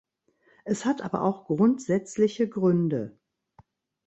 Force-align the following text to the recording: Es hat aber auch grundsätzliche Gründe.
Es 0.65 0.85
hat 0.85 1.03
aber 1.03 1.21
auch 1.21 1.45
grundsätzliche 1.45 2.49
Gründe. 2.49 3.19